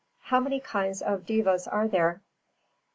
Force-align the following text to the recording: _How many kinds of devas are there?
_How 0.29 0.41
many 0.43 0.59
kinds 0.59 1.03
of 1.03 1.27
devas 1.27 1.67
are 1.67 1.87
there? 1.87 2.21